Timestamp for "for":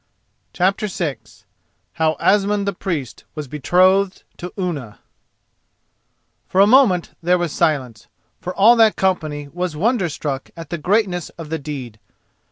6.47-6.59, 8.39-8.55